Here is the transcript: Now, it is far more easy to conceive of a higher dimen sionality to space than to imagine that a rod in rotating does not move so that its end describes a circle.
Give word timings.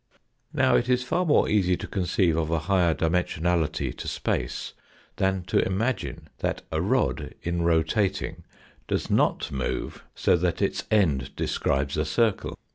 Now, 0.51 0.75
it 0.75 0.89
is 0.89 1.03
far 1.03 1.27
more 1.27 1.47
easy 1.47 1.77
to 1.77 1.85
conceive 1.85 2.35
of 2.35 2.49
a 2.49 2.57
higher 2.65 2.95
dimen 2.95 3.23
sionality 3.25 3.95
to 3.97 4.07
space 4.07 4.73
than 5.17 5.43
to 5.43 5.63
imagine 5.63 6.27
that 6.39 6.63
a 6.71 6.81
rod 6.81 7.35
in 7.43 7.61
rotating 7.61 8.43
does 8.87 9.11
not 9.11 9.51
move 9.51 10.03
so 10.15 10.35
that 10.37 10.59
its 10.59 10.85
end 10.89 11.35
describes 11.35 11.97
a 11.97 12.05
circle. 12.05 12.57